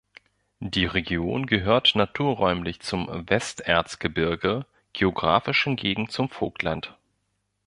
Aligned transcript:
Die 0.65 0.87
Region 0.87 1.45
gehört 1.45 1.93
naturräumlich 1.95 2.79
zum 2.79 3.07
Westerzgebirge, 3.29 4.65
geografisch 4.93 5.65
hingegen 5.65 6.09
zum 6.09 6.27
Vogtland. 6.27 6.97